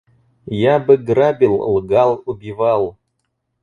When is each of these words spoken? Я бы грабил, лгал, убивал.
Я 0.59 0.79
бы 0.79 0.97
грабил, 0.97 1.53
лгал, 1.61 2.23
убивал. 2.25 2.97